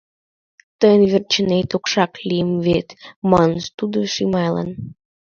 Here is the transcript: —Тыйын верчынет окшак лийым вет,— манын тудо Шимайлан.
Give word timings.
—Тыйын 0.79 1.01
верчынет 1.11 1.71
окшак 1.77 2.11
лийым 2.27 2.51
вет,— 2.65 2.87
манын 3.31 3.61
тудо 3.77 3.97
Шимайлан. 4.13 4.69